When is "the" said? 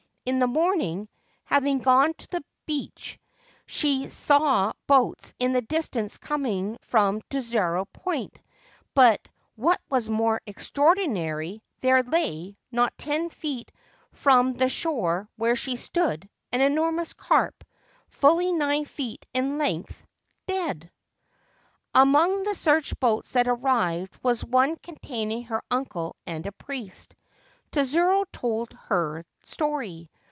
0.37-0.45, 2.29-2.43, 5.53-5.63, 14.53-14.69, 22.43-22.55